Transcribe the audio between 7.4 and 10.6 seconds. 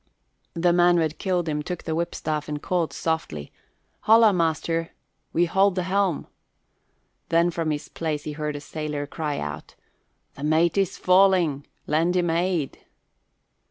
from his place he heard a sailor cry out, "The